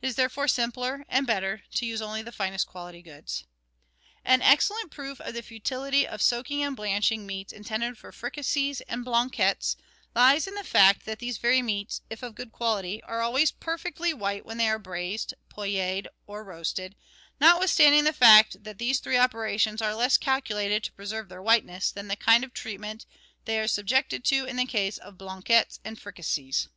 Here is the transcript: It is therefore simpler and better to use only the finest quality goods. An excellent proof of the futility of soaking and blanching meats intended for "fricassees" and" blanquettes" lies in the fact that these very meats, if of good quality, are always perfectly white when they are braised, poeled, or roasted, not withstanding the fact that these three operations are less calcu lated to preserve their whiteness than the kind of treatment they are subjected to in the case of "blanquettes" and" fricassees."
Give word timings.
It 0.00 0.06
is 0.06 0.14
therefore 0.14 0.48
simpler 0.48 1.04
and 1.06 1.26
better 1.26 1.62
to 1.74 1.84
use 1.84 2.00
only 2.00 2.22
the 2.22 2.32
finest 2.32 2.66
quality 2.66 3.02
goods. 3.02 3.44
An 4.24 4.40
excellent 4.40 4.90
proof 4.90 5.20
of 5.20 5.34
the 5.34 5.42
futility 5.42 6.06
of 6.08 6.22
soaking 6.22 6.62
and 6.62 6.74
blanching 6.74 7.26
meats 7.26 7.52
intended 7.52 7.98
for 7.98 8.10
"fricassees" 8.10 8.80
and" 8.88 9.04
blanquettes" 9.04 9.76
lies 10.14 10.46
in 10.46 10.54
the 10.54 10.64
fact 10.64 11.04
that 11.04 11.18
these 11.18 11.36
very 11.36 11.60
meats, 11.60 12.00
if 12.08 12.22
of 12.22 12.34
good 12.34 12.52
quality, 12.52 13.02
are 13.02 13.20
always 13.20 13.52
perfectly 13.52 14.14
white 14.14 14.46
when 14.46 14.56
they 14.56 14.66
are 14.70 14.78
braised, 14.78 15.34
poeled, 15.50 16.08
or 16.26 16.42
roasted, 16.42 16.96
not 17.38 17.60
withstanding 17.60 18.04
the 18.04 18.14
fact 18.14 18.64
that 18.64 18.78
these 18.78 18.98
three 18.98 19.18
operations 19.18 19.82
are 19.82 19.94
less 19.94 20.16
calcu 20.16 20.54
lated 20.56 20.84
to 20.84 20.92
preserve 20.92 21.28
their 21.28 21.42
whiteness 21.42 21.90
than 21.92 22.08
the 22.08 22.16
kind 22.16 22.44
of 22.44 22.54
treatment 22.54 23.04
they 23.44 23.60
are 23.60 23.68
subjected 23.68 24.24
to 24.24 24.46
in 24.46 24.56
the 24.56 24.64
case 24.64 24.96
of 24.96 25.18
"blanquettes" 25.18 25.80
and" 25.84 26.00
fricassees." 26.00 26.68